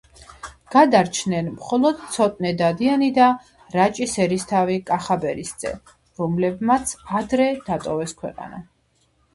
გადარჩნენ 0.75 1.51
მხოლოდ 1.57 1.99
ცოტნე 2.15 2.53
დადიანი 2.61 3.09
და 3.19 3.27
რაჭის 3.77 4.17
ერისთავი 4.25 4.79
კახაბერისძე, 4.91 5.77
რომლებმაც 6.23 6.97
ადრე 7.23 7.51
დატოვეს 7.71 8.19
ქვეყანა. 8.23 8.67